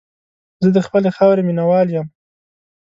زه 0.63 0.69
د 0.75 0.77
خپلې 0.87 1.09
خاورې 1.15 1.41
مینه 1.47 1.63
وال 1.69 1.87
یم. 1.95 2.07